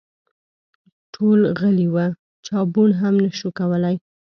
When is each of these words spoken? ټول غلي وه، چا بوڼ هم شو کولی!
ټول 1.13 1.39
غلي 1.59 1.87
وه، 1.93 2.05
چا 2.45 2.57
بوڼ 2.73 2.89
هم 3.01 3.15
شو 3.39 3.49
کولی! 3.59 3.95